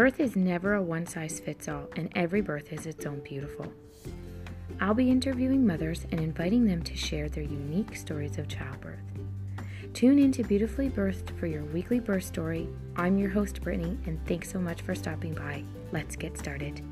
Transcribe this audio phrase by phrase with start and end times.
[0.00, 3.70] Birth is never a one size fits all, and every birth is its own beautiful.
[4.80, 9.04] I'll be interviewing mothers and inviting them to share their unique stories of childbirth.
[9.92, 12.66] Tune in to Beautifully Birthed for your weekly birth story.
[12.96, 15.64] I'm your host, Brittany, and thanks so much for stopping by.
[15.92, 16.82] Let's get started.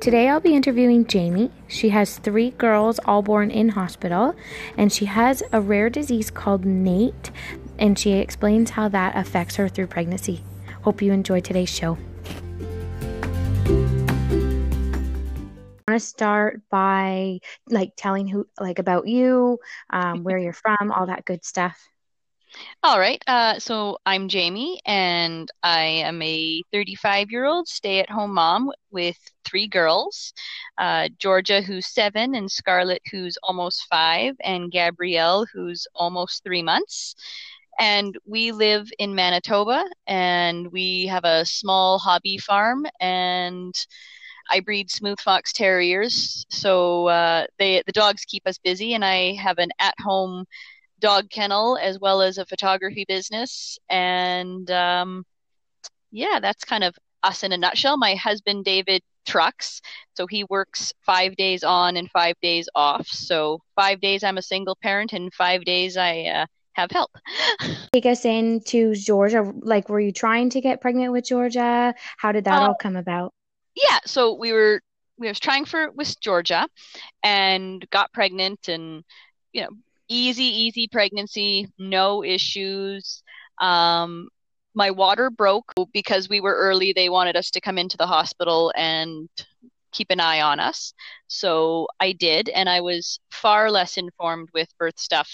[0.00, 1.50] Today I'll be interviewing Jamie.
[1.68, 4.34] She has three girls, all born in hospital,
[4.78, 7.30] and she has a rare disease called NAIT,
[7.78, 10.42] and she explains how that affects her through pregnancy.
[10.84, 11.98] Hope you enjoy today's show.
[15.86, 19.58] I want to start by like telling who like about you,
[19.90, 21.89] um, where you're from, all that good stuff.
[22.82, 23.22] All right.
[23.26, 28.70] Uh, so I'm Jamie, and I am a 35 year old stay at home mom
[28.90, 30.32] with three girls
[30.78, 37.14] uh, Georgia, who's seven, and Scarlett, who's almost five, and Gabrielle, who's almost three months.
[37.78, 43.74] And we live in Manitoba, and we have a small hobby farm, and
[44.50, 49.34] I breed smooth fox terriers, so uh, they the dogs keep us busy, and I
[49.34, 50.46] have an at home
[51.00, 53.78] dog kennel as well as a photography business.
[53.88, 55.24] And um,
[56.10, 57.96] yeah, that's kind of us in a nutshell.
[57.96, 59.80] My husband, David, trucks.
[60.14, 63.06] So he works five days on and five days off.
[63.06, 67.10] So five days I'm a single parent, and five days I uh, have help.
[67.92, 69.52] Take us into Georgia.
[69.60, 71.94] Like, were you trying to get pregnant with Georgia?
[72.16, 73.32] How did that all come about?
[73.74, 74.80] Yeah, so we were
[75.18, 76.66] we was trying for with Georgia,
[77.22, 79.04] and got pregnant, and
[79.52, 79.70] you know
[80.10, 83.22] easy, easy pregnancy, no issues.
[83.60, 84.28] Um,
[84.74, 86.92] my water broke because we were early.
[86.92, 89.28] They wanted us to come into the hospital and
[89.92, 90.92] keep an eye on us.
[91.28, 95.30] So I did, and I was far less informed with birth stuff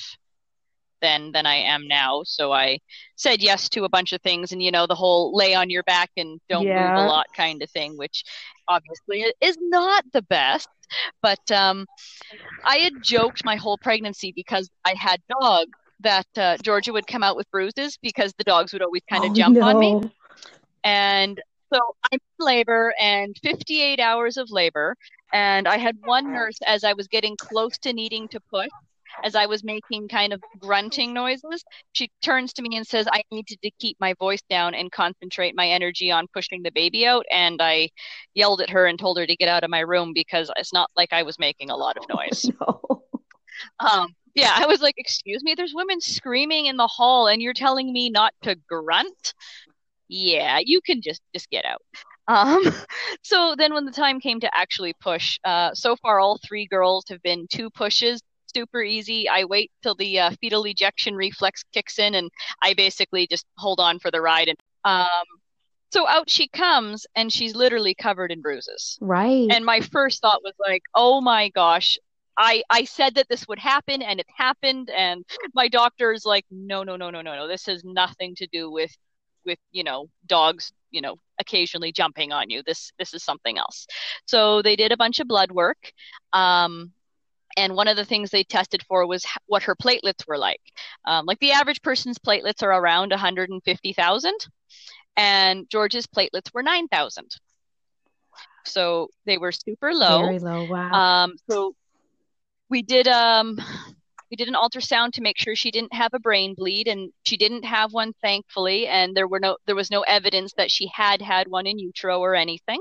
[1.02, 2.22] than than I am now.
[2.24, 2.78] So I
[3.16, 5.82] said yes to a bunch of things, and you know the whole lay on your
[5.82, 6.94] back and don't yeah.
[6.94, 8.24] move a lot kind of thing, which
[8.68, 10.68] obviously is not the best.
[11.22, 11.86] But um,
[12.64, 17.22] I had joked my whole pregnancy because I had dogs that uh, Georgia would come
[17.22, 19.62] out with bruises because the dogs would always kind of oh, jump no.
[19.62, 20.10] on me.
[20.84, 21.40] And
[21.72, 21.80] so
[22.12, 24.94] I'm in labor and 58 hours of labor.
[25.32, 28.68] And I had one nurse as I was getting close to needing to push
[29.24, 33.22] as I was making kind of grunting noises, she turns to me and says, I
[33.30, 37.24] needed to keep my voice down and concentrate my energy on pushing the baby out.
[37.30, 37.90] And I
[38.34, 40.90] yelled at her and told her to get out of my room because it's not
[40.96, 42.50] like I was making a lot of noise.
[42.60, 43.02] no.
[43.80, 47.54] Um, yeah, I was like, excuse me, there's women screaming in the hall and you're
[47.54, 49.34] telling me not to grunt?
[50.08, 51.80] Yeah, you can just just get out.
[52.28, 52.62] Um,
[53.22, 57.04] so then when the time came to actually push, uh, so far all three girls
[57.08, 58.20] have been two pushes
[58.56, 59.28] super easy.
[59.28, 62.30] I wait till the uh, fetal ejection reflex kicks in, and
[62.62, 64.48] I basically just hold on for the ride.
[64.48, 65.26] And um,
[65.92, 68.98] so out she comes, and she's literally covered in bruises.
[69.02, 69.48] Right.
[69.50, 71.98] And my first thought was like, "Oh my gosh."
[72.38, 75.24] I, I said that this would happen and it happened and
[75.54, 78.70] my doctor is like no no no no no no this has nothing to do
[78.70, 78.94] with
[79.46, 83.86] with you know dogs you know occasionally jumping on you this this is something else
[84.26, 85.78] so they did a bunch of blood work
[86.34, 86.92] um,
[87.56, 90.60] and one of the things they tested for was what her platelets were like.
[91.06, 94.32] Um, like the average person's platelets are around 150,000,
[95.16, 97.24] and George's platelets were 9,000.
[98.66, 100.22] So they were super low.
[100.22, 100.64] Very low.
[100.64, 100.92] Wow.
[100.92, 101.74] Um, so
[102.68, 103.58] we did um,
[104.30, 107.36] we did an ultrasound to make sure she didn't have a brain bleed, and she
[107.36, 108.86] didn't have one, thankfully.
[108.88, 112.18] And there were no there was no evidence that she had had one in utero
[112.20, 112.80] or anything.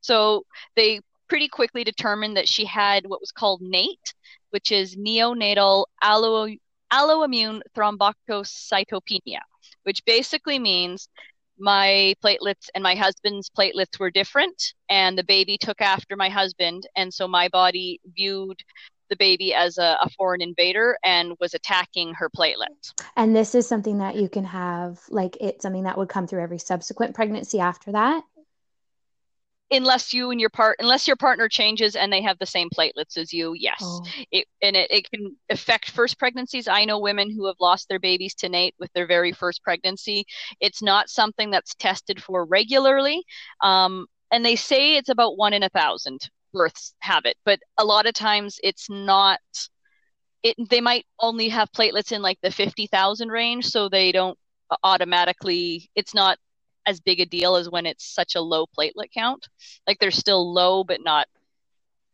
[0.00, 0.44] So
[0.76, 4.14] they pretty quickly determined that she had what was called NAIT,
[4.50, 6.56] which is neonatal allo-
[6.92, 9.40] alloimmune thrombocytopenia,
[9.84, 11.08] which basically means
[11.58, 16.86] my platelets and my husband's platelets were different, and the baby took after my husband,
[16.96, 18.60] and so my body viewed
[19.10, 22.94] the baby as a, a, foreign invader and was attacking her platelets.
[23.16, 26.42] And this is something that you can have, like it's something that would come through
[26.42, 28.24] every subsequent pregnancy after that
[29.74, 33.16] unless you and your part unless your partner changes and they have the same platelets
[33.16, 33.78] as you yes.
[33.82, 34.04] Oh.
[34.30, 36.68] it, and it, it can affect first pregnancies.
[36.68, 40.24] I know women who have lost their babies to NAIT with their very first pregnancy.
[40.60, 43.24] It's not something that's tested for regularly
[43.62, 46.20] um, and they say it's about one in a thousand
[46.52, 49.40] births have it but a lot of times it's not
[50.42, 54.38] it, they might only have platelets in like the 50,000 range so they don't
[54.82, 56.38] automatically it's not
[56.86, 59.48] as big a deal as when it's such a low platelet count.
[59.86, 61.26] Like they're still low, but not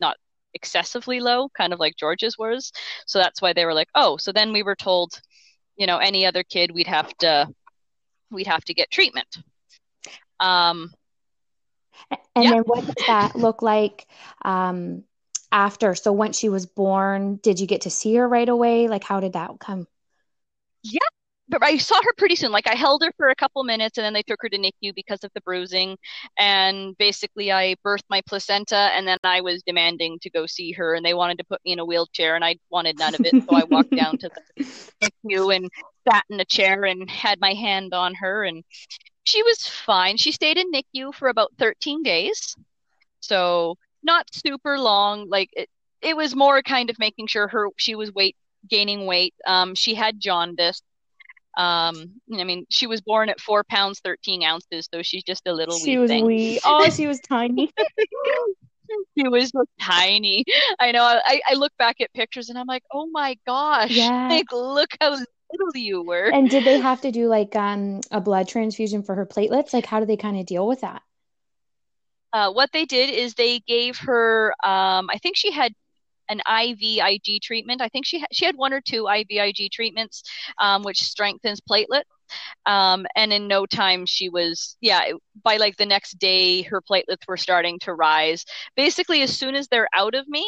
[0.00, 0.16] not
[0.54, 2.72] excessively low, kind of like George's was.
[3.06, 5.20] So that's why they were like, oh, so then we were told,
[5.76, 7.48] you know, any other kid we'd have to
[8.30, 9.38] we'd have to get treatment.
[10.38, 10.92] Um,
[12.34, 12.50] and yeah.
[12.50, 14.06] then what does that look like
[14.42, 15.04] um,
[15.52, 15.94] after?
[15.94, 18.88] So once she was born, did you get to see her right away?
[18.88, 19.86] Like, how did that come?
[20.82, 21.00] Yeah,
[21.50, 22.52] but I saw her pretty soon.
[22.52, 24.94] Like I held her for a couple minutes and then they took her to NICU
[24.94, 25.96] because of the bruising.
[26.38, 30.94] And basically I birthed my placenta and then I was demanding to go see her
[30.94, 33.42] and they wanted to put me in a wheelchair and I wanted none of it.
[33.42, 34.64] So I walked down to the
[35.24, 35.68] NICU and
[36.08, 38.64] sat in a chair and had my hand on her and
[39.24, 40.16] she was fine.
[40.16, 42.56] She stayed in NICU for about 13 days.
[43.20, 45.28] So not super long.
[45.28, 45.68] Like it,
[46.00, 48.36] it was more kind of making sure her she was weight
[48.68, 49.34] gaining weight.
[49.46, 50.82] Um, she had jaundice.
[51.56, 55.52] Um, I mean, she was born at four pounds thirteen ounces, so she's just a
[55.52, 55.78] little.
[55.78, 56.26] She was thing.
[56.26, 56.60] wee.
[56.64, 57.70] Oh, she was tiny.
[59.18, 60.44] she was tiny.
[60.78, 61.02] I know.
[61.02, 63.90] I, I look back at pictures and I'm like, oh my gosh!
[63.90, 64.28] Yeah.
[64.28, 66.30] Like, look how little you were.
[66.32, 69.72] And did they have to do like um a blood transfusion for her platelets?
[69.72, 71.02] Like, how do they kind of deal with that?
[72.32, 74.54] Uh, what they did is they gave her.
[74.62, 75.72] Um, I think she had
[76.30, 77.82] an IVIG treatment.
[77.82, 80.22] I think she ha- she had one or two IVIG treatments,
[80.58, 82.04] um, which strengthens platelet.
[82.64, 85.12] Um, and in no time, she was yeah.
[85.42, 88.44] By like the next day, her platelets were starting to rise.
[88.76, 90.46] Basically, as soon as they're out of me,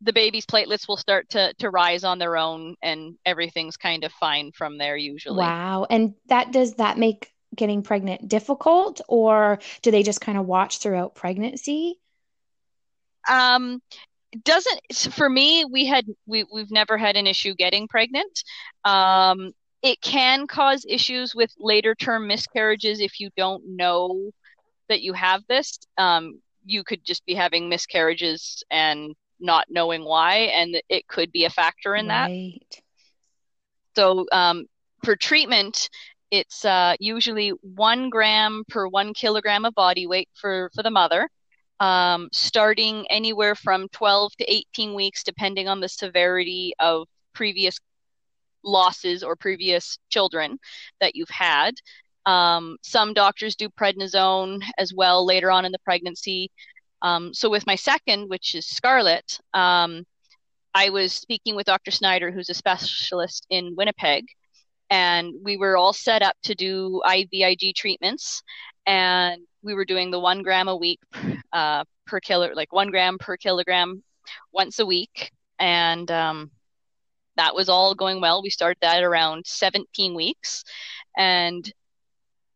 [0.00, 4.12] the baby's platelets will start to to rise on their own, and everything's kind of
[4.12, 4.96] fine from there.
[4.96, 5.86] Usually, wow.
[5.88, 10.78] And that does that make getting pregnant difficult, or do they just kind of watch
[10.78, 11.98] throughout pregnancy?
[13.28, 13.82] Um,
[14.44, 14.80] doesn't
[15.12, 18.42] for me we had we, we've never had an issue getting pregnant.
[18.84, 19.52] Um,
[19.82, 24.30] it can cause issues with later term miscarriages if you don't know
[24.88, 25.78] that you have this.
[25.98, 31.44] Um, you could just be having miscarriages and not knowing why and it could be
[31.44, 32.54] a factor in right.
[32.60, 32.80] that
[33.94, 34.66] so um,
[35.04, 35.88] for treatment
[36.30, 41.28] it's uh, usually one gram per one kilogram of body weight for for the mother
[41.80, 47.78] um, starting anywhere from 12 to 18 weeks, depending on the severity of previous
[48.64, 50.58] losses or previous children
[51.00, 51.74] that you've had.
[52.24, 56.50] Um, some doctors do prednisone as well later on in the pregnancy.
[57.02, 60.04] Um, so, with my second, which is Scarlett, um,
[60.74, 61.90] I was speaking with Dr.
[61.90, 64.24] Snyder, who's a specialist in Winnipeg,
[64.90, 68.42] and we were all set up to do IVIG treatments.
[68.86, 71.00] And we were doing the one gram a week
[71.52, 74.02] uh, per kilo, like one gram per kilogram
[74.52, 75.32] once a week.
[75.58, 76.50] And um,
[77.36, 78.42] that was all going well.
[78.42, 80.64] We started that around 17 weeks.
[81.16, 81.70] And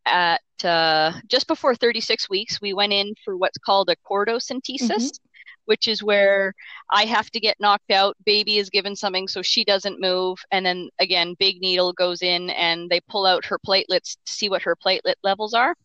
[0.05, 5.20] at uh, just before 36 weeks, we went in for what's called a cordocentesis, mm-hmm.
[5.65, 6.53] Which is where
[6.91, 8.15] I have to get knocked out.
[8.25, 10.39] Baby is given something so she doesn't move.
[10.51, 14.49] And then again, big needle goes in and they pull out her platelets to see
[14.49, 15.75] what her platelet levels are.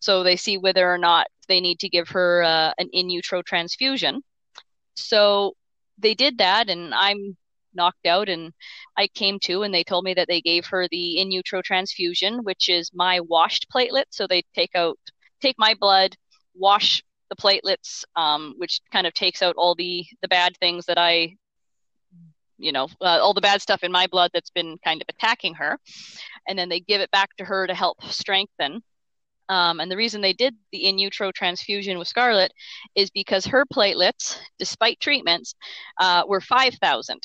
[0.00, 3.42] So they see whether or not they need to give her uh, an in utero
[3.42, 4.22] transfusion.
[4.94, 5.54] So
[5.98, 7.36] they did that, and I'm
[7.76, 8.52] knocked out and
[8.96, 12.42] I came to and they told me that they gave her the in utero transfusion,
[12.42, 14.06] which is my washed platelet.
[14.10, 14.98] So they take out
[15.40, 16.16] take my blood,
[16.54, 20.98] wash the platelets, um, which kind of takes out all the the bad things that
[20.98, 21.36] I
[22.58, 25.54] you know uh, all the bad stuff in my blood that's been kind of attacking
[25.54, 25.78] her
[26.48, 28.82] and then they give it back to her to help strengthen
[29.48, 32.52] um, and the reason they did the in utero transfusion with Scarlett
[32.94, 35.54] is because her platelets, despite treatments,
[36.00, 37.20] uh, were 5,000.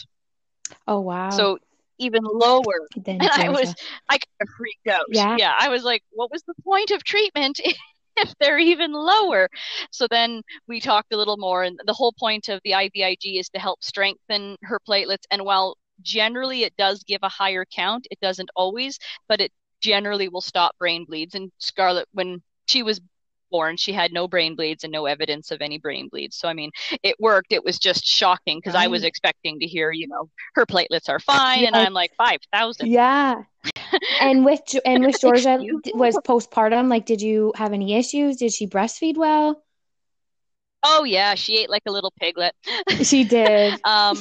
[0.88, 1.30] Oh, wow.
[1.30, 1.58] So
[1.98, 2.88] even lower.
[3.08, 3.74] and I was,
[4.10, 5.06] I kind of freaked out.
[5.10, 5.36] Yeah.
[5.40, 5.54] Yeah.
[5.58, 7.60] I was like, what was the point of treatment
[8.28, 9.50] if they're even lower?
[9.92, 11.64] So then we talked a little more.
[11.64, 15.26] And the whole point of the IVIG is to help strengthen her platelets.
[15.32, 18.98] And while generally it does give a higher count, it doesn't always,
[19.28, 19.52] but it
[19.82, 21.36] generally will stop brain bleeds.
[21.36, 23.02] And Scarlett, when she was
[23.52, 26.38] born, she had no brain bleeds and no evidence of any brain bleeds.
[26.38, 26.72] So, I mean,
[27.04, 27.52] it worked.
[27.52, 28.76] It was just shocking because.
[28.76, 31.62] I was expecting to hear, you know, her platelets are fine.
[31.62, 31.68] Yeah.
[31.68, 32.88] And I'm like, 5,000.
[32.88, 33.44] Yeah.
[34.20, 35.60] And with, and with Georgia
[35.94, 36.90] was postpartum.
[36.90, 38.38] Like, did you have any issues?
[38.38, 39.64] Did she breastfeed well?
[40.84, 42.56] Oh yeah, she ate like a little piglet.
[43.04, 43.80] She did.
[43.84, 44.18] um,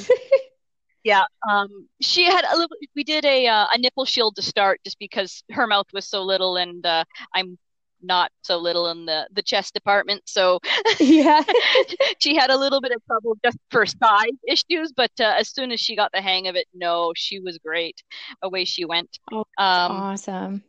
[1.05, 2.77] yeah, um, she had a little.
[2.95, 6.23] We did a uh, a nipple shield to start, just because her mouth was so
[6.23, 7.59] little, and uh, I'm
[8.02, 10.23] not so little in the the chess department.
[10.26, 10.61] So
[11.00, 11.42] yeah,
[12.21, 14.92] she had a little bit of trouble just for size issues.
[14.92, 18.02] But uh, as soon as she got the hang of it, no, she was great.
[18.42, 19.19] Away she went.
[19.33, 20.62] Oh, um, awesome.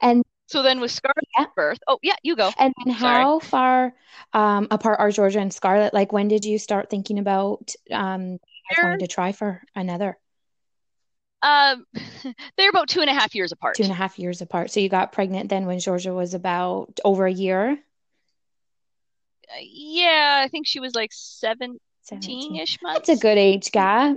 [0.00, 1.46] And so then with Scarlett's Yeah.
[1.54, 2.50] birth, oh yeah, you go.
[2.58, 3.24] And then Sorry.
[3.24, 3.94] how far
[4.32, 5.94] um, apart are Georgia and Scarlett?
[5.94, 8.38] Like when did you start thinking about um,
[8.82, 10.18] wanted to try for another
[11.42, 11.84] Um,
[12.56, 13.76] they're about two and a half years apart.
[13.76, 14.70] two and a half years apart?
[14.70, 17.78] So you got pregnant then when Georgia was about over a year,
[19.48, 21.78] Uh, Yeah, I think she was like 17.
[22.02, 23.06] seventeen-ish months.
[23.08, 24.16] That's a good age gap.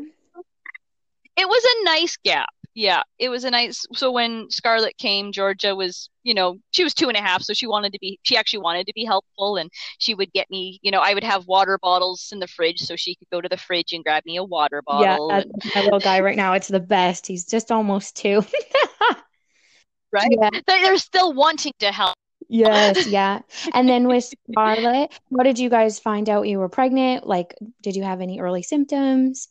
[1.38, 2.50] It was a nice gap.
[2.78, 3.86] Yeah, it was a nice.
[3.94, 7.54] So when Scarlett came, Georgia was, you know, she was two and a half, so
[7.54, 10.78] she wanted to be, she actually wanted to be helpful, and she would get me,
[10.82, 13.48] you know, I would have water bottles in the fridge, so she could go to
[13.48, 15.30] the fridge and grab me a water bottle.
[15.30, 16.52] Yeah, and, my little guy right now.
[16.52, 17.26] It's the best.
[17.28, 18.44] He's just almost two.
[20.12, 20.28] right?
[20.30, 20.50] Yeah.
[20.68, 22.16] They- They're still wanting to help.
[22.50, 23.40] Yes, yeah.
[23.74, 27.26] And then with Scarlett, what did you guys find out you were pregnant?
[27.26, 29.48] Like, did you have any early symptoms?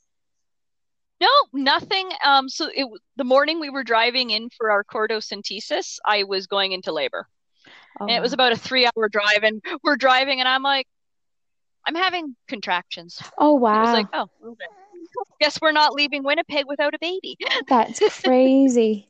[1.25, 2.11] No, nothing.
[2.23, 6.73] Um, so it the morning we were driving in for our cordocentesis, I was going
[6.73, 7.27] into labor.
[7.99, 10.87] Oh, And it was about a three hour drive, and we're driving, and I'm like,
[11.87, 13.23] I'm having contractions.
[13.39, 13.73] Oh, wow.
[13.73, 14.67] I was like, oh, okay.
[15.41, 17.37] Guess we're not leaving Winnipeg without a baby.
[17.69, 19.09] That's crazy.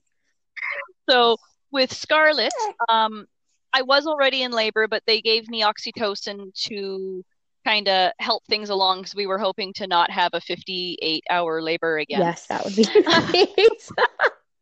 [1.09, 1.37] So
[1.73, 2.53] with Scarlett,
[2.89, 3.27] um,
[3.73, 7.25] I was already in labor, but they gave me oxytocin to
[7.65, 11.63] kind of help things along because we were hoping to not have a 58 hour
[11.63, 12.21] labor again.
[12.21, 13.91] Yes, that would be nice.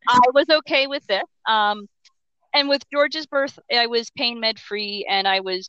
[0.08, 1.22] I was okay with this.
[1.46, 1.88] Um,
[2.54, 5.68] and with George's birth, I was pain med free and I was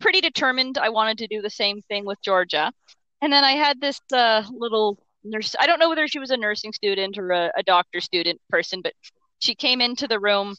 [0.00, 2.72] pretty determined I wanted to do the same thing with Georgia.
[3.20, 6.36] And then I had this uh, little nurse, I don't know whether she was a
[6.36, 8.94] nursing student or a, a doctor student person, but
[9.38, 10.56] she came into the room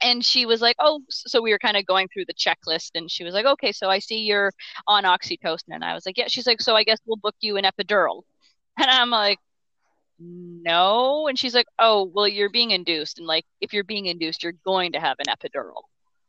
[0.00, 3.10] and she was like, Oh, so we were kind of going through the checklist and
[3.10, 4.52] she was like, Okay, so I see you're
[4.86, 5.70] on oxytocin.
[5.70, 6.28] And I was like, Yeah.
[6.28, 8.22] She's like, So I guess we'll book you an epidural.
[8.76, 9.38] And I'm like,
[10.18, 11.28] no.
[11.28, 13.18] And she's like, oh, well, you're being induced.
[13.18, 15.82] And like, if you're being induced, you're going to have an epidural.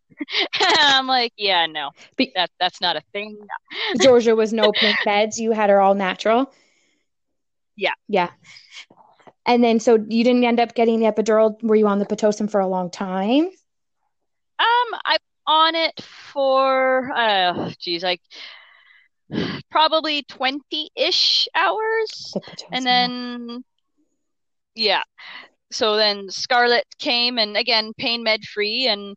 [0.19, 1.91] and I'm like, yeah, no,
[2.35, 3.37] that that's not a thing.
[3.99, 5.39] Georgia was no pink beds.
[5.39, 6.53] You had her all natural.
[7.75, 7.93] Yeah.
[8.07, 8.29] Yeah.
[9.45, 11.61] And then, so you didn't end up getting the epidural.
[11.61, 13.45] Were you on the Pitocin for a long time?
[14.57, 18.21] Um, I'm on it for, uh, geez, like
[19.69, 22.31] probably 20-ish hours.
[22.33, 23.63] The And then,
[24.73, 25.03] yeah.
[25.71, 28.87] So then Scarlett came and again, pain med free.
[28.87, 29.15] And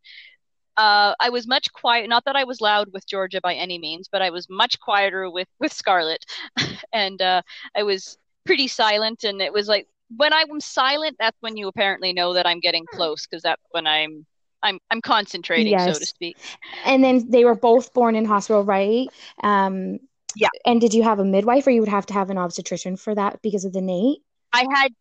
[0.77, 2.09] uh, I was much quiet.
[2.09, 5.31] Not that I was loud with Georgia by any means, but I was much quieter
[5.31, 6.25] with, with Scarlett.
[6.93, 7.43] and uh,
[7.75, 9.25] I was pretty silent.
[9.25, 12.87] And it was like, when I'm silent, that's when you apparently know that I'm getting
[12.87, 14.27] close because that's when I'm.
[14.61, 16.37] I'm I'm concentrating, so to speak.
[16.85, 19.09] And then they were both born in hospital, right?
[19.41, 20.01] Um,
[20.35, 20.49] Yeah.
[20.67, 23.15] And did you have a midwife, or you would have to have an obstetrician for
[23.15, 24.19] that because of the NAIT?
[24.53, 24.93] I had,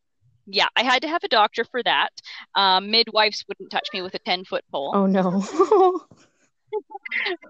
[0.45, 2.09] yeah, I had to have a doctor for that.
[2.55, 4.91] Um, midwives wouldn't touch me with a 10 foot pole.
[4.93, 5.43] Oh no.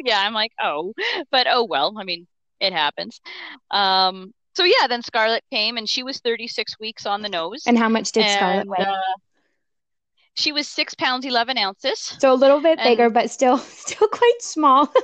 [0.05, 0.93] yeah, I'm like, oh,
[1.31, 1.93] but oh well.
[1.97, 2.27] I mean,
[2.59, 3.21] it happens.
[3.71, 7.61] Um, so yeah, then Scarlett came and she was 36 weeks on the nose.
[7.67, 8.79] And how much did Scarlett weigh?
[8.79, 8.95] uh,
[10.33, 12.15] she was six pounds 11 ounces.
[12.19, 14.91] So a little bit bigger, but still, still quite small.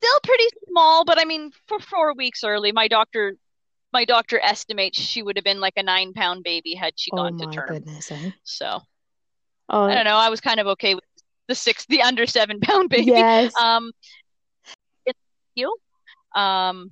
[0.00, 3.36] Still pretty small, but I mean, for four weeks early, my doctor,
[3.90, 7.16] my doctor estimates she would have been like a nine pound baby had she Oh
[7.16, 7.68] gone to my term.
[7.68, 8.30] goodness, eh?
[8.42, 8.80] So
[9.70, 10.16] Oh, I don't know.
[10.16, 11.04] I was kind of okay with
[11.48, 13.06] the six, the under seven pound baby.
[13.06, 13.54] yes.
[13.58, 13.92] Um,
[15.06, 15.18] it's
[15.54, 15.74] you.
[16.34, 16.90] Um,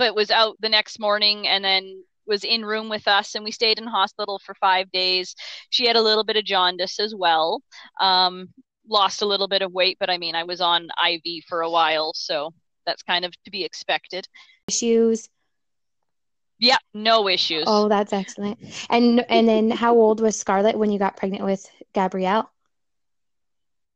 [0.00, 3.50] but was out the next morning and then was in room with us and we
[3.50, 5.34] stayed in hospital for five days.
[5.68, 7.62] She had a little bit of jaundice as well.
[8.00, 8.48] Um,
[8.88, 11.70] lost a little bit of weight, but I mean, I was on IV for a
[11.70, 12.54] while, so
[12.86, 14.26] that's kind of to be expected.
[14.68, 15.28] Issues.
[16.58, 17.64] Yeah, no issues.
[17.66, 18.58] Oh, that's excellent.
[18.88, 22.50] And and then how old was Scarlett when you got pregnant with Gabrielle?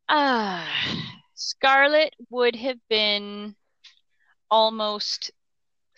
[0.06, 0.68] Ah,
[1.34, 3.56] Scarlett would have been
[4.50, 5.30] almost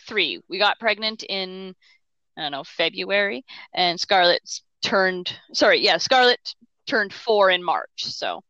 [0.07, 0.41] three.
[0.49, 1.75] We got pregnant in,
[2.37, 3.45] I don't know, February,
[3.75, 6.55] and Scarlett's turned, sorry, yeah, Scarlett
[6.87, 8.05] turned four in March.
[8.05, 8.43] So,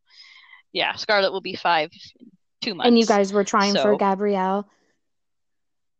[0.72, 2.88] yeah, Scarlett will be five in two months.
[2.88, 4.68] And you guys were trying for Gabrielle.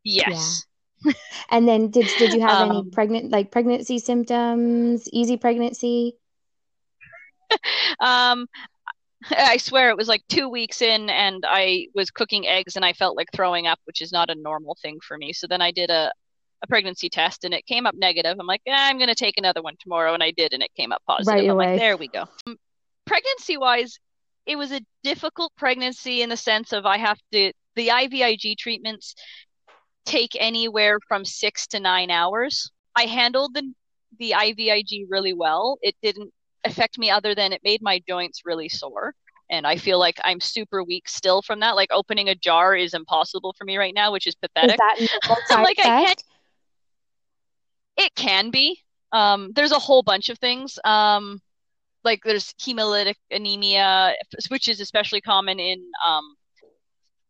[0.05, 0.67] Yes.
[1.51, 6.17] And then did did you have any Um, pregnant like pregnancy symptoms, easy pregnancy?
[8.01, 8.49] Um,
[9.37, 12.93] I swear it was like two weeks in, and I was cooking eggs, and I
[12.93, 15.33] felt like throwing up, which is not a normal thing for me.
[15.33, 16.13] So then I did a,
[16.63, 18.37] a pregnancy test, and it came up negative.
[18.39, 20.93] I'm like, eh, I'm gonna take another one tomorrow, and I did, and it came
[20.93, 21.35] up positive.
[21.35, 21.73] Right I'm away.
[21.73, 22.25] like, there we go.
[23.07, 23.99] Pregnancy wise,
[24.47, 29.15] it was a difficult pregnancy in the sense of I have to the IVIG treatments
[30.07, 32.71] take anywhere from six to nine hours.
[32.95, 33.73] I handled the
[34.19, 35.79] the IVIG really well.
[35.83, 36.33] It didn't
[36.67, 39.15] affect me other than it made my joints really sore
[39.51, 41.77] and I feel like I'm super weak still from that.
[41.77, 44.79] Like opening a jar is impossible for me right now, which is pathetic.
[44.99, 45.11] Is
[45.51, 46.25] like I can't.
[47.97, 48.81] It can be.
[49.13, 50.79] Um, there's a whole bunch of things.
[50.85, 51.41] Um,
[52.05, 54.15] like there's hemolytic anemia,
[54.49, 56.37] which is especially common in um,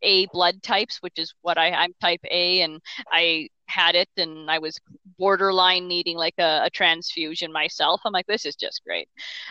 [0.07, 2.81] A blood types, which is what I, I'm type A, and
[3.13, 4.79] I had it, and I was
[5.19, 8.01] borderline needing like a, a transfusion myself.
[8.05, 9.09] I'm like, this is just great.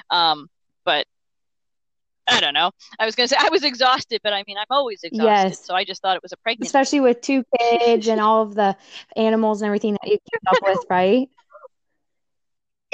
[0.10, 0.48] Um,
[0.86, 1.06] but
[2.28, 2.72] I don't know.
[2.98, 5.50] I was gonna say I was exhausted, but I mean I'm always exhausted.
[5.50, 5.66] Yes.
[5.66, 6.68] So I just thought it was a pregnancy.
[6.68, 8.76] Especially with two kids and all of the
[9.16, 11.30] animals and everything that you keep up with, right?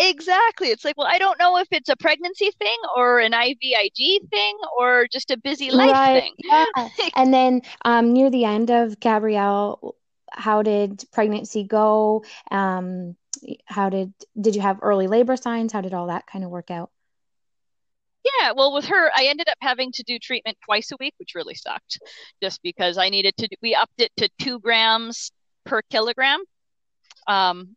[0.01, 0.69] Exactly.
[0.69, 4.57] It's like, well, I don't know if it's a pregnancy thing or an IVIG thing
[4.77, 6.21] or just a busy life right.
[6.23, 6.33] thing.
[6.39, 6.65] Yeah.
[7.15, 9.95] and then um, near the end of Gabrielle,
[10.31, 12.23] how did pregnancy go?
[12.49, 13.15] Um,
[13.65, 15.71] how did did you have early labor signs?
[15.71, 16.89] How did all that kind of work out?
[18.23, 21.33] Yeah, well, with her, I ended up having to do treatment twice a week, which
[21.33, 21.99] really sucked,
[22.41, 23.47] just because I needed to.
[23.61, 25.31] We upped it to two grams
[25.65, 26.43] per kilogram,
[27.27, 27.75] um,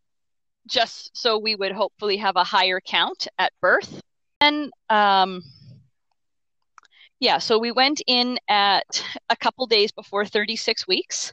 [0.66, 4.00] just so we would hopefully have a higher count at birth.
[4.40, 5.42] And um,
[7.20, 11.32] yeah, so we went in at a couple days before 36 weeks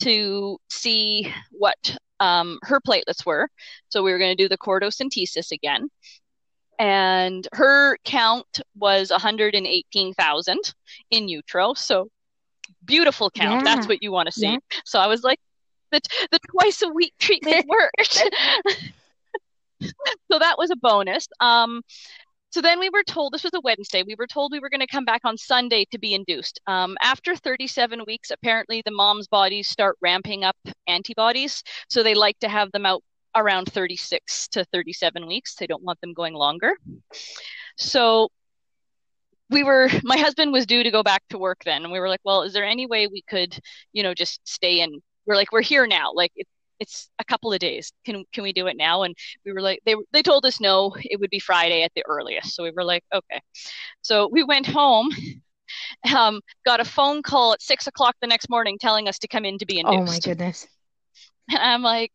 [0.00, 3.48] to see what um, her platelets were.
[3.88, 5.88] So we were going to do the cordocentesis again
[6.78, 10.74] and her count was 118,000
[11.10, 11.74] in utero.
[11.74, 12.08] So
[12.84, 13.64] beautiful count.
[13.64, 13.74] Yeah.
[13.74, 14.52] That's what you want to see.
[14.52, 14.58] Yeah.
[14.84, 15.38] So I was like,
[15.94, 18.14] the, the twice a week treatment worked.
[20.30, 21.26] so that was a bonus.
[21.40, 21.82] Um,
[22.50, 24.04] so then we were told this was a Wednesday.
[24.06, 26.60] We were told we were going to come back on Sunday to be induced.
[26.68, 32.38] Um, after 37 weeks, apparently the mom's bodies start ramping up antibodies, so they like
[32.40, 33.02] to have them out
[33.34, 35.56] around 36 to 37 weeks.
[35.56, 36.76] They don't want them going longer.
[37.76, 38.28] So
[39.50, 42.08] we were my husband was due to go back to work then and we were
[42.08, 43.56] like well is there any way we could
[43.92, 46.46] you know just stay in we're like we're here now like it,
[46.80, 49.80] it's a couple of days can can we do it now and we were like
[49.86, 52.84] they they told us no it would be friday at the earliest so we were
[52.84, 53.40] like okay
[54.02, 55.08] so we went home
[56.14, 59.44] um, got a phone call at six o'clock the next morning telling us to come
[59.44, 60.66] in to be induced oh my goodness
[61.50, 62.10] and i'm like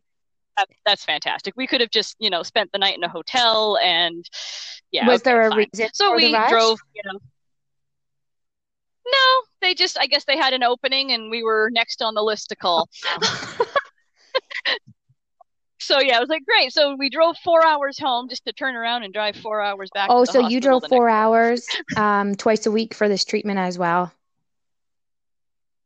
[0.60, 1.54] that, that's fantastic.
[1.56, 4.26] We could have just, you know, spent the night in a hotel and
[4.92, 5.08] yeah.
[5.08, 5.68] Was okay, there a fine.
[5.74, 5.90] reason?
[5.94, 7.20] So we drove, you know.
[9.12, 12.22] No, they just I guess they had an opening and we were next on the
[12.22, 12.90] list to call.
[15.80, 16.72] so yeah, it was like great.
[16.74, 20.08] So we drove four hours home just to turn around and drive four hours back.
[20.12, 24.12] Oh, so you drove four hours um, twice a week for this treatment as well.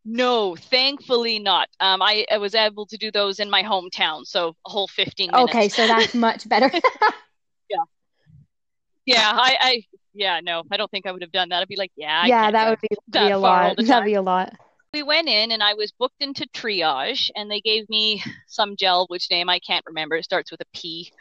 [0.05, 1.69] No, thankfully not.
[1.79, 5.31] Um, I, I, was able to do those in my hometown, so a whole 15
[5.31, 5.49] minutes.
[5.49, 6.69] Okay, so that's much better.
[7.69, 7.77] yeah.
[9.05, 9.83] Yeah, I, I,
[10.13, 11.61] yeah, no, I don't think I would have done that.
[11.61, 13.77] I'd be like, yeah, yeah, that would be, be a lot.
[13.77, 14.53] That'd be a lot.
[14.93, 19.05] We went in and I was booked into triage, and they gave me some gel,
[19.07, 20.15] which name I can't remember.
[20.15, 21.11] It starts with a P.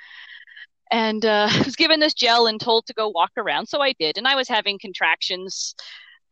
[0.90, 3.94] And uh, I was given this gel and told to go walk around, so I
[3.98, 4.18] did.
[4.18, 5.74] And I was having contractions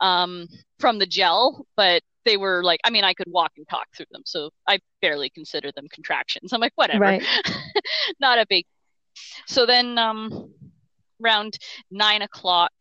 [0.00, 3.86] um, from the gel, but they were like, I mean, I could walk and talk
[3.96, 6.52] through them, so I barely consider them contractions.
[6.52, 7.22] I'm like, whatever, right.
[8.20, 8.66] not a big.
[9.46, 10.52] So then, um,
[11.22, 11.58] around
[11.90, 12.72] nine o'clock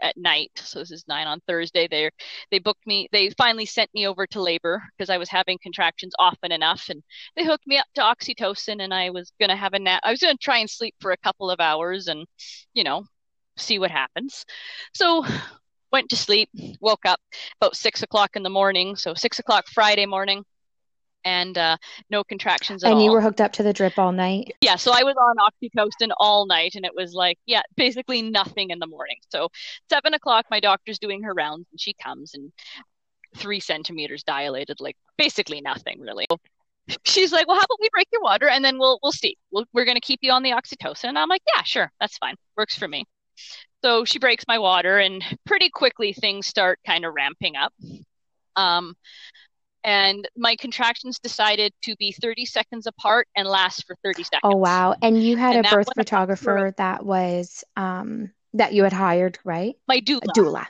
[0.00, 1.88] at night, so this is nine on Thursday.
[1.88, 2.10] They
[2.50, 3.08] they booked me.
[3.12, 7.02] They finally sent me over to labor because I was having contractions often enough, and
[7.36, 10.00] they hooked me up to oxytocin, and I was gonna have a nap.
[10.04, 12.26] I was gonna try and sleep for a couple of hours, and
[12.74, 13.04] you know,
[13.56, 14.44] see what happens.
[14.94, 15.24] So
[15.92, 17.20] went to sleep, woke up
[17.60, 18.96] about six o'clock in the morning.
[18.96, 20.44] So six o'clock Friday morning,
[21.26, 21.76] and uh,
[22.08, 23.00] no contractions at and all.
[23.00, 24.54] And you were hooked up to the drip all night.
[24.60, 28.70] Yeah, so I was on oxytocin all night, and it was like, yeah, basically nothing
[28.70, 29.16] in the morning.
[29.28, 29.48] So
[29.90, 32.52] seven o'clock, my doctor's doing her rounds, and she comes and
[33.34, 36.26] three centimeters dilated, like basically nothing really.
[37.04, 39.36] She's like, well, how about we break your water and then we'll we'll see.
[39.52, 41.08] we we are going to keep you on the oxytocin.
[41.08, 43.04] And I'm like, yeah, sure, that's fine, works for me.
[43.84, 47.72] So she breaks my water, and pretty quickly things start kind of ramping up.
[48.56, 48.94] Um,
[49.86, 54.40] and my contractions decided to be 30 seconds apart and last for 30 seconds.
[54.42, 54.94] Oh wow!
[55.00, 59.76] And you had and a birth photographer that was um, that you had hired, right?
[59.86, 60.24] My doula.
[60.24, 60.66] A doula.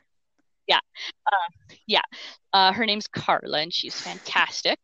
[0.69, 0.81] Yeah,
[1.27, 2.03] uh, yeah.
[2.53, 4.79] Uh, her name's Carla, and she's fantastic.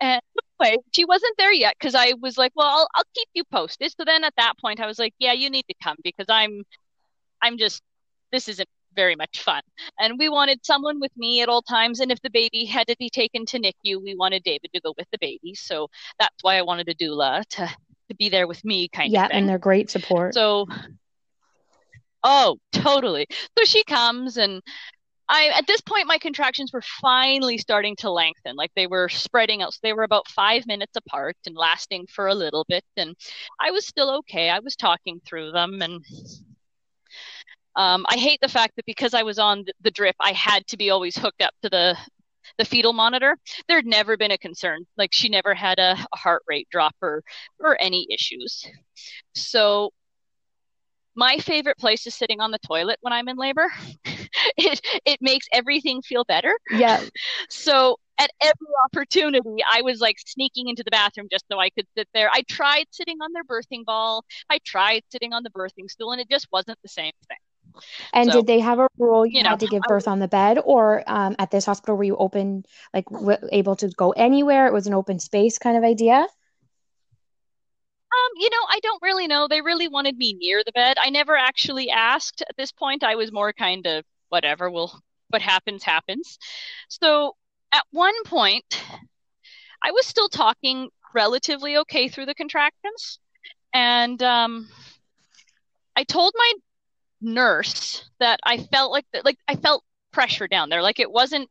[0.00, 0.20] And
[0.60, 3.92] anyway, she wasn't there yet because I was like, "Well, I'll, I'll keep you posted."
[3.96, 6.64] So then, at that point, I was like, "Yeah, you need to come because I'm
[7.40, 7.82] I'm just,
[8.32, 9.62] this isn't very much fun.
[10.00, 12.00] And we wanted someone with me at all times.
[12.00, 14.94] And if the baby had to be taken to NICU, we wanted David to go
[14.96, 15.54] with the baby.
[15.54, 19.26] So that's why I wanted a doula to, to be there with me kind yeah,
[19.26, 20.34] of Yeah, and they're great support.
[20.34, 20.66] So,
[22.28, 23.26] Oh, totally.
[23.56, 24.60] So she comes and
[25.28, 28.56] I at this point my contractions were finally starting to lengthen.
[28.56, 29.74] Like they were spreading out.
[29.74, 32.84] So they were about five minutes apart and lasting for a little bit.
[32.96, 33.14] And
[33.60, 34.50] I was still okay.
[34.50, 36.04] I was talking through them and
[37.76, 40.76] um, I hate the fact that because I was on the drip, I had to
[40.76, 41.96] be always hooked up to the
[42.58, 43.36] the fetal monitor.
[43.68, 44.86] There'd never been a concern.
[44.96, 47.22] Like she never had a, a heart rate drop or
[47.60, 48.64] or any issues.
[49.34, 49.90] So
[51.14, 53.70] my favorite place is sitting on the toilet when I'm in labor.
[54.56, 56.54] it it makes everything feel better.
[56.70, 57.00] Yeah.
[57.48, 61.86] So at every opportunity, I was like sneaking into the bathroom just so I could
[61.96, 62.30] sit there.
[62.32, 64.24] I tried sitting on their birthing ball.
[64.48, 67.36] I tried sitting on the birthing stool, and it just wasn't the same thing.
[68.12, 70.28] And so, did they have a rule you, you had to give birth on the
[70.28, 74.66] bed, or um, at this hospital were you open, like w- able to go anywhere?
[74.66, 76.26] It was an open space kind of idea.
[78.16, 79.46] Um, you know, I don't really know.
[79.48, 80.96] They really wanted me near the bed.
[81.00, 83.04] I never actually asked at this point.
[83.04, 84.70] I was more kind of whatever.
[84.70, 86.38] Well, what happens happens.
[86.88, 87.34] So
[87.72, 88.82] at one point,
[89.82, 93.18] I was still talking relatively okay through the contractions,
[93.74, 94.68] and um,
[95.96, 96.52] I told my
[97.20, 100.82] nurse that I felt like like I felt pressure down there.
[100.82, 101.50] Like it wasn't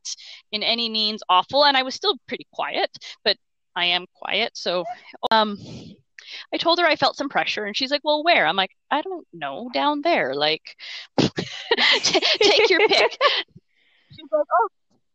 [0.52, 2.90] in any means awful, and I was still pretty quiet,
[3.24, 3.36] but
[3.76, 4.56] I am quiet.
[4.56, 4.84] So
[5.30, 5.56] um,
[6.52, 9.02] I told her I felt some pressure, and she's like, "Well, where?" I'm like, "I
[9.02, 10.34] don't know, down there.
[10.34, 10.76] Like,
[11.18, 13.18] take your pick."
[14.10, 14.68] she's like, "Oh,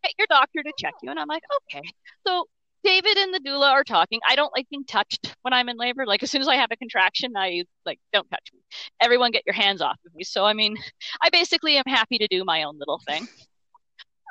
[0.03, 1.43] get your doctor to check you," and I'm like,
[1.75, 1.83] "Okay."
[2.25, 2.47] So
[2.83, 4.19] David and the doula are talking.
[4.27, 6.05] I don't like being touched when I'm in labor.
[6.05, 8.60] Like as soon as I have a contraction, I like don't touch me.
[8.99, 10.23] Everyone get your hands off of me.
[10.23, 10.77] So I mean,
[11.21, 13.27] I basically am happy to do my own little thing.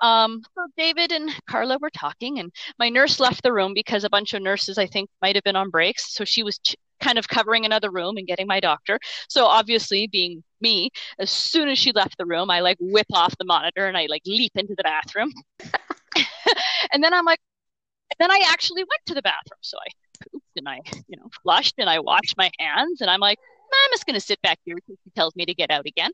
[0.02, 4.10] Um, so David and Carla were talking, and my nurse left the room because a
[4.10, 6.14] bunch of nurses, I think, might have been on breaks.
[6.14, 8.98] So she was ch- kind of covering another room and getting my doctor.
[9.28, 13.36] So obviously, being me, as soon as she left the room, I like whip off
[13.38, 15.32] the monitor and I like leap into the bathroom.
[16.92, 17.40] and then I'm like,
[18.18, 19.58] then I actually went to the bathroom.
[19.60, 23.20] So I pooped and I, you know, flushed and I washed my hands and I'm
[23.20, 23.38] like,
[23.72, 26.10] I'm just going to sit back here because he tells me to get out again.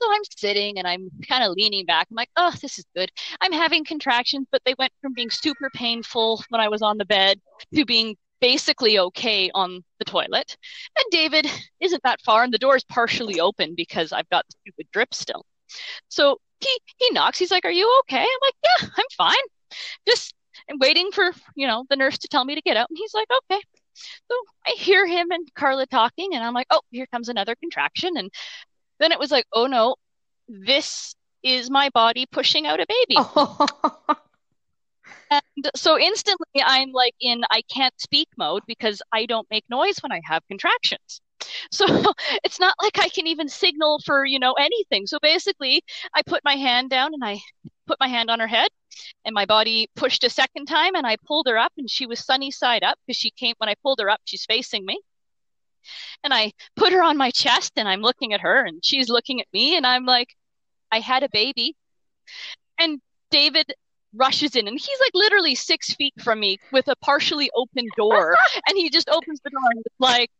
[0.00, 2.08] So I'm sitting and I'm kind of leaning back.
[2.10, 3.10] I'm like, oh, this is good.
[3.40, 7.04] I'm having contractions, but they went from being super painful when I was on the
[7.04, 7.40] bed
[7.74, 10.56] to being basically okay on the toilet.
[10.96, 11.46] And David
[11.80, 15.14] isn't that far, and the door is partially open because I've got the stupid drip
[15.14, 15.44] still.
[16.08, 17.38] So he he knocks.
[17.38, 19.44] He's like, "Are you okay?" I'm like, "Yeah, I'm fine.
[20.06, 20.34] Just
[20.70, 23.14] I'm waiting for you know the nurse to tell me to get out." And he's
[23.14, 23.60] like, "Okay."
[24.30, 28.16] So I hear him and Carla talking, and I'm like, oh, here comes another contraction.
[28.16, 28.30] And
[28.98, 29.96] then it was like, oh no,
[30.48, 33.16] this is my body pushing out a baby.
[35.30, 39.98] and so instantly I'm like in I can't speak mode because I don't make noise
[40.00, 41.20] when I have contractions.
[41.70, 41.86] So
[42.44, 45.06] it's not like I can even signal for, you know, anything.
[45.06, 45.82] So basically,
[46.14, 47.40] I put my hand down and I
[47.88, 48.68] put my hand on her head
[49.24, 52.24] and my body pushed a second time and I pulled her up and she was
[52.24, 55.00] sunny side up because she came when I pulled her up, she's facing me.
[56.22, 59.40] And I put her on my chest and I'm looking at her and she's looking
[59.40, 60.34] at me and I'm like,
[60.92, 61.76] I had a baby.
[62.78, 63.72] And David
[64.14, 68.36] rushes in and he's like literally six feet from me with a partially open door
[68.66, 70.30] and he just opens the door and it's like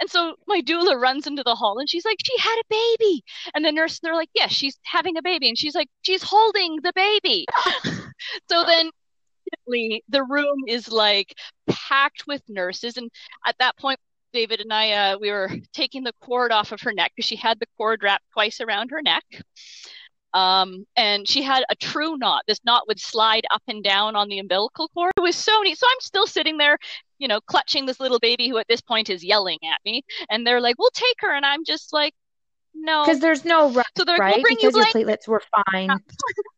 [0.00, 3.24] and so my doula runs into the hall and she's like, she had a baby.
[3.54, 5.48] And the nurse, they're like, yes, yeah, she's having a baby.
[5.48, 7.46] And she's like, she's holding the baby.
[8.50, 8.90] so then
[10.08, 11.34] the room is like
[11.68, 12.96] packed with nurses.
[12.96, 13.10] And
[13.46, 13.98] at that point,
[14.32, 17.36] David and I, uh, we were taking the cord off of her neck because she
[17.36, 19.24] had the cord wrapped twice around her neck.
[20.34, 22.42] Um, and she had a true knot.
[22.46, 25.12] This knot would slide up and down on the umbilical cord.
[25.16, 25.78] It was so neat.
[25.78, 26.78] So I'm still sitting there,
[27.18, 30.02] you know, clutching this little baby who at this point is yelling at me.
[30.30, 31.34] And they're like, we'll take her.
[31.34, 32.14] And I'm just like,
[32.74, 33.04] no.
[33.04, 34.36] Because there's no rush, so they're right?
[34.36, 35.90] We'll because you your platelets were fine.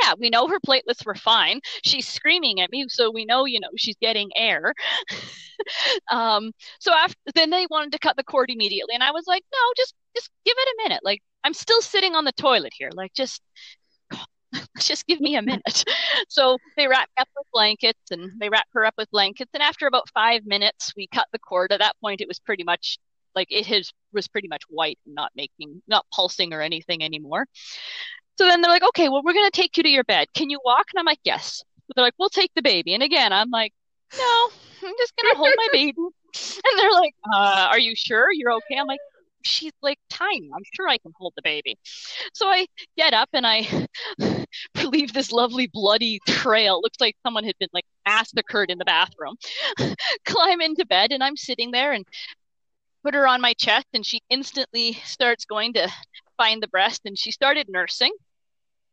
[0.00, 1.60] yeah, we know her platelets were fine.
[1.84, 4.74] She's screaming at me, so we know, you know, she's getting air.
[6.10, 9.42] um, so after then they wanted to cut the cord immediately, and I was like,
[9.52, 11.00] no, just just give it a minute.
[11.04, 12.90] Like I'm still sitting on the toilet here.
[12.94, 13.40] Like just
[14.78, 15.84] just give me a minute.
[16.28, 19.50] So they wrap up with blankets, and they wrap her up with blankets.
[19.54, 21.72] And after about five minutes, we cut the cord.
[21.72, 22.98] At that point, it was pretty much
[23.34, 27.46] like it has was pretty much white and not making not pulsing or anything anymore
[28.36, 30.28] so then they're like, okay, well, we're going to take you to your bed.
[30.34, 30.86] Can you walk?
[30.92, 31.62] And I'm like, yes.
[31.94, 32.94] They're like, we'll take the baby.
[32.94, 33.72] And again, I'm like,
[34.18, 34.48] no,
[34.82, 35.94] I'm just going to hold my baby.
[36.36, 38.76] And they're like, uh, are you sure you're okay?
[38.76, 38.98] I'm like,
[39.44, 40.50] she's like tiny.
[40.52, 41.76] I'm sure I can hold the baby.
[42.32, 42.66] So I
[42.96, 43.86] get up and I
[44.84, 46.78] leave this lovely bloody trail.
[46.78, 49.36] It Looks like someone had been like massacred in the bathroom.
[50.24, 52.04] Climb into bed and I'm sitting there and
[53.04, 55.88] put her on my chest and she instantly starts going to
[56.36, 58.12] find the breast and she started nursing.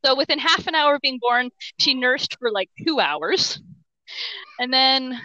[0.05, 3.59] So within half an hour of being born, she nursed for like two hours.
[4.59, 5.19] And then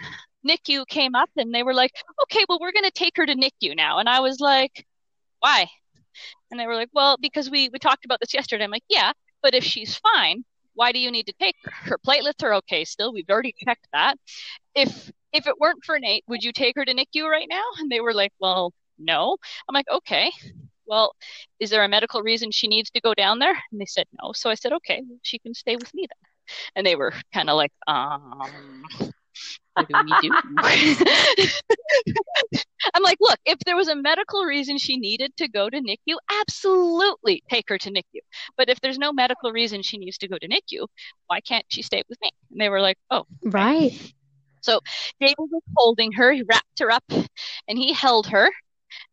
[0.47, 1.91] NICU came up and they were like,
[2.23, 3.99] okay, well, we're going to take her to NICU now.
[3.99, 4.85] And I was like,
[5.39, 5.67] why?
[6.51, 8.63] And they were like, well, because we, we talked about this yesterday.
[8.63, 10.43] I'm like, yeah, but if she's fine,
[10.75, 11.71] why do you need to take her?
[11.71, 13.13] Her platelets are okay still.
[13.13, 14.17] We've already checked that.
[14.75, 17.63] If if it weren't for NAIT, would you take her to NICU right now?
[17.79, 19.37] And they were like, well, no.
[19.67, 20.31] I'm like, okay.
[20.87, 21.13] Well,
[21.59, 23.57] is there a medical reason she needs to go down there?
[23.71, 24.31] And they said no.
[24.33, 26.29] So I said, okay, she can stay with me then.
[26.75, 28.83] And they were kind of like, um,
[29.73, 30.31] what do we do?
[32.93, 36.15] I'm like, look, if there was a medical reason she needed to go to NICU,
[36.41, 38.21] absolutely take her to NICU.
[38.57, 40.87] But if there's no medical reason she needs to go to NICU,
[41.27, 42.29] why can't she stay with me?
[42.51, 43.91] And they were like, oh, right.
[44.61, 44.79] So
[45.19, 48.49] David was holding her, he wrapped her up, and he held her.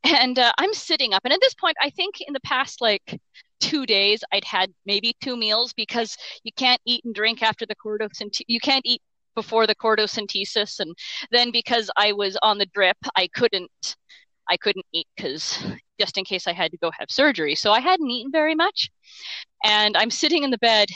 [0.04, 1.22] And uh, I'm sitting up.
[1.24, 3.18] And at this point, I think in the past, like,
[3.60, 7.74] two days I'd had maybe two meals because you can't eat and drink after the
[7.76, 8.42] cordocentesis.
[8.46, 9.00] You can't eat
[9.34, 10.94] before the cordocentesis and
[11.30, 13.70] then because I was on the drip I couldn't
[14.48, 15.58] I couldn't eat because
[15.98, 18.90] just in case I had to go have surgery so I hadn't eaten very much
[19.64, 20.88] and I'm sitting in the bed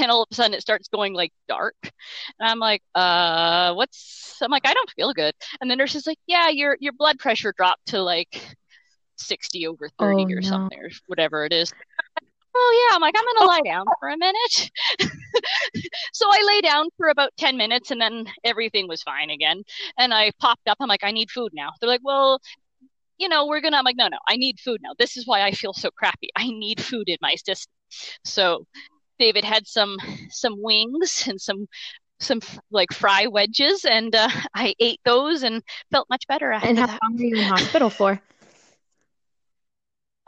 [0.00, 1.76] and all of a sudden it starts going like dark.
[1.82, 5.34] And i'm like uh what's i'm like i don't feel good.
[5.60, 8.56] And the nurse is like yeah your your blood pressure dropped to like
[9.16, 10.48] 60 over 30 oh, or no.
[10.48, 11.72] something or whatever it is.
[12.56, 12.96] Oh yeah.
[12.96, 14.70] I'm like i'm gonna lie down for a minute.
[16.12, 19.62] So i lay down for about 10 minutes and then everything was fine again.
[19.98, 20.78] And i popped up.
[20.80, 21.70] I'm like i need food now.
[21.80, 22.40] They're like well
[23.18, 24.18] you know we're gonna i'm like no no.
[24.28, 24.90] I need food now.
[24.98, 26.28] This is why i feel so crappy.
[26.36, 27.72] I need food in my system.
[28.24, 28.66] So
[29.18, 29.96] david had some
[30.30, 31.66] some wings and some
[32.20, 36.78] some like fry wedges and uh, i ate those and felt much better after and
[36.78, 36.98] how that.
[37.02, 38.20] long were you in hospital for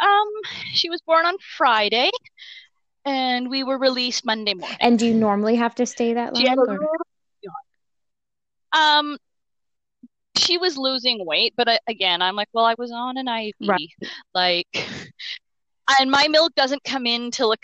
[0.00, 0.28] um,
[0.72, 2.10] she was born on Friday,
[3.04, 4.76] and we were released Monday morning.
[4.80, 6.78] And do you normally have to stay that long?
[8.72, 9.16] Um,
[10.36, 13.54] she was losing weight, but I, again, I'm like, well, I was on an IV,
[13.66, 13.88] right.
[14.34, 14.68] like,
[16.00, 17.56] and my milk doesn't come in till a,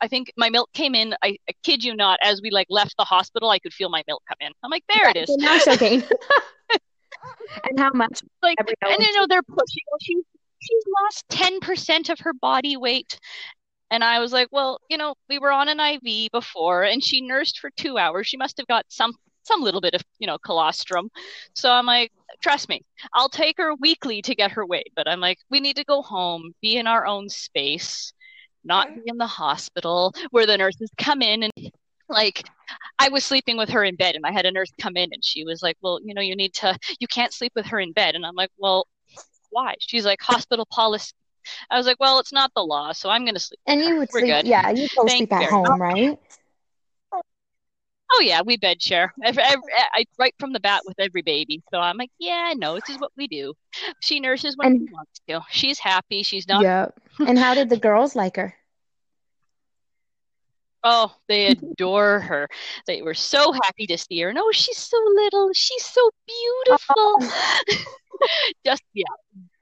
[0.00, 1.14] I think my milk came in.
[1.22, 4.02] I, I, kid you not, as we like left the hospital, I could feel my
[4.06, 4.52] milk come in.
[4.62, 5.28] I'm like, there it is.
[5.36, 5.96] Now okay.
[7.68, 8.22] and how much?
[8.42, 9.82] Like, and you know they're pushing.
[9.90, 10.24] Well,
[10.60, 13.18] she's lost 10% of her body weight.
[13.90, 17.20] And I was like, well, you know, we were on an IV before and she
[17.20, 18.28] nursed for two hours.
[18.28, 21.10] She must have got some some little bit of, you know, colostrum.
[21.54, 22.82] So I'm like, trust me,
[23.14, 24.92] I'll take her weekly to get her weight.
[24.94, 28.12] But I'm like, we need to go home, be in our own space,
[28.64, 31.52] not be in the hospital where the nurses come in and
[32.08, 32.44] like
[32.98, 35.24] I was sleeping with her in bed and I had a nurse come in and
[35.24, 37.92] she was like, Well, you know, you need to you can't sleep with her in
[37.92, 38.14] bed.
[38.14, 38.86] And I'm like, Well,
[39.50, 39.74] why?
[39.80, 41.12] She's like, hospital policy.
[41.70, 43.58] I was like, well, it's not the law, so I'm going to sleep.
[43.66, 44.46] And you would We're sleep, good.
[44.46, 45.80] yeah, you go sleep at home, much.
[45.80, 46.18] right?
[48.12, 51.62] Oh yeah, we bed share every, every, I, right from the bat with every baby.
[51.72, 53.54] So I'm like, yeah, no, this is what we do.
[54.00, 55.40] She nurses when and, she wants to.
[55.50, 56.22] She's happy.
[56.22, 56.62] She's not.
[56.62, 56.88] Yeah.
[57.26, 58.54] and how did the girls like her?
[60.82, 62.48] Oh, they adore her.
[62.86, 64.32] They were so happy to see her.
[64.32, 65.50] No, she's so little.
[65.52, 66.94] She's so beautiful.
[66.96, 67.54] Oh.
[68.64, 69.04] Just yeah,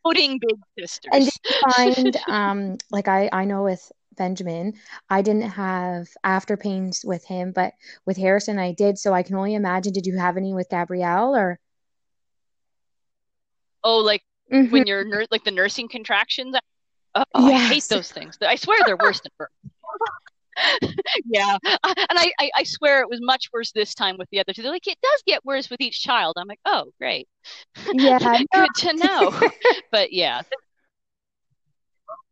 [0.05, 1.11] voting big sisters.
[1.13, 4.74] And did you find um like I I know with Benjamin,
[5.09, 7.72] I didn't have after pains with him, but
[8.04, 8.98] with Harrison I did.
[8.98, 9.92] So I can only imagine.
[9.92, 11.59] Did you have any with Gabrielle or?
[13.83, 14.70] Oh, like mm-hmm.
[14.70, 16.54] when you're like the nursing contractions.
[17.14, 17.70] Oh, yes.
[17.70, 18.37] I hate those things.
[18.42, 19.48] I swear they're worse than birth.
[21.24, 24.52] yeah, and I, I, I swear it was much worse this time with the other
[24.52, 24.62] two.
[24.62, 26.35] They're like, it does get worse with each child.
[26.37, 27.28] I'm like, oh, great.
[27.92, 28.18] Yeah,
[28.52, 29.50] good to know.
[29.92, 30.42] but yeah,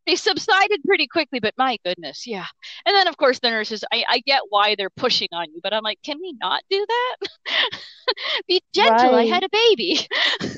[0.07, 1.41] they subsided pretty quickly.
[1.41, 2.47] But my goodness, yeah.
[2.85, 3.85] And then of course the nurses.
[3.93, 6.85] I, I get why they're pushing on you, but I'm like, can we not do
[6.89, 7.17] that?
[8.49, 9.13] Be gentle.
[9.13, 9.27] Right.
[9.31, 10.01] I had a baby.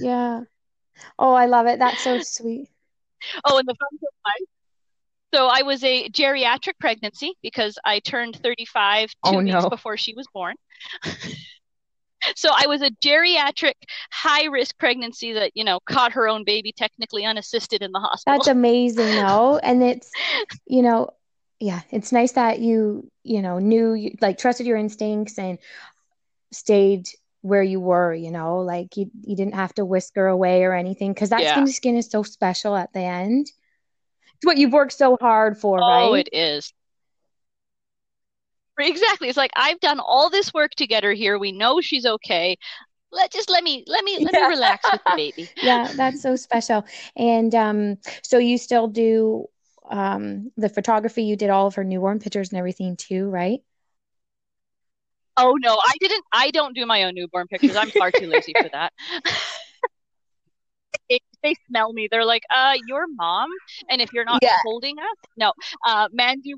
[0.00, 0.40] yeah.
[1.18, 1.78] Oh, I love it.
[1.78, 2.68] That's so sweet.
[3.44, 4.46] Oh, and the fun thing
[5.34, 9.68] so I was a geriatric pregnancy because I turned 35 two oh, weeks no.
[9.68, 10.56] before she was born.
[12.36, 13.74] so I was a geriatric
[14.10, 18.38] high risk pregnancy that, you know, caught her own baby technically unassisted in the hospital.
[18.38, 19.60] That's amazing though.
[19.68, 20.10] And it's,
[20.66, 21.10] you know,
[21.60, 25.58] yeah, it's nice that you, you know, knew you like trusted your instincts and
[26.52, 27.06] stayed
[27.42, 30.72] where you were, you know, like you, you didn't have to whisk her away or
[30.72, 31.52] anything because that yeah.
[31.52, 33.50] skin to skin is so special at the end.
[34.36, 36.08] It's what you've worked so hard for, oh, right?
[36.08, 36.72] Oh, it is.
[38.78, 39.28] Exactly.
[39.28, 41.38] It's like I've done all this work to get her here.
[41.38, 42.56] We know she's okay.
[43.10, 44.40] let just let me let me let yeah.
[44.40, 45.50] me relax with the baby.
[45.62, 46.84] yeah, that's so special.
[47.16, 49.46] And um, so you still do
[49.90, 51.24] um, the photography.
[51.24, 53.60] You did all of her newborn pictures and everything too, right?
[55.36, 56.24] Oh no, I didn't.
[56.32, 57.76] I don't do my own newborn pictures.
[57.76, 58.92] I'm far too lazy for that.
[61.08, 62.08] they, they, smell me.
[62.10, 63.48] They're like, "Uh, your mom."
[63.88, 64.56] And if you're not yeah.
[64.64, 65.52] holding us, no.
[65.86, 66.54] Uh, Mandy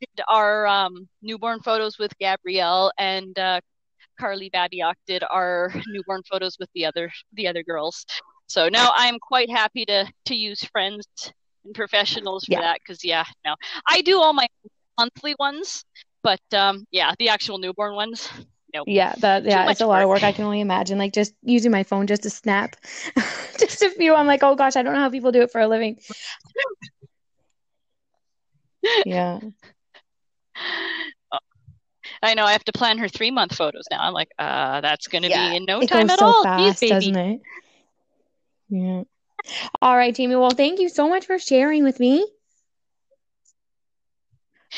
[0.00, 3.60] did our um, newborn photos with Gabrielle, and uh,
[4.18, 8.04] Carly Babiock did our newborn photos with the other the other girls.
[8.46, 11.06] So now I'm quite happy to to use friends
[11.64, 12.60] and professionals for yeah.
[12.60, 13.54] that because yeah, no,
[13.86, 14.46] I do all my
[14.98, 15.84] monthly ones,
[16.22, 18.28] but um, yeah, the actual newborn ones.
[18.74, 18.84] Nope.
[18.86, 20.22] Yeah, that yeah, it's a lot of work.
[20.22, 20.98] I can only imagine.
[20.98, 22.76] Like just using my phone just to snap,
[23.58, 24.14] just a few.
[24.14, 25.98] I'm like, oh gosh, I don't know how people do it for a living.
[29.06, 29.40] yeah.
[32.22, 34.00] I know I have to plan her three month photos now.
[34.00, 36.42] I'm like, uh, that's going to yeah, be in no time at so all.
[36.42, 37.40] Fast, Jeez, doesn't it?
[38.68, 39.04] Yeah.
[39.80, 40.36] All right, Jamie.
[40.36, 42.26] Well, thank you so much for sharing with me.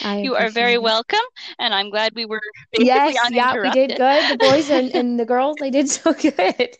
[0.02, 0.82] I you are very it.
[0.82, 1.20] welcome,
[1.58, 2.40] and I'm glad we were
[2.72, 4.28] yes, yeah, we did good.
[4.28, 6.76] The boys and, and the girls, they did so good.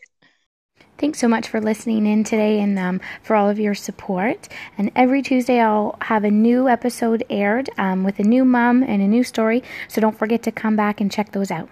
[1.01, 4.47] Thanks so much for listening in today and um, for all of your support.
[4.77, 9.01] And every Tuesday, I'll have a new episode aired um, with a new mom and
[9.01, 9.63] a new story.
[9.87, 11.69] So don't forget to come back and check those out.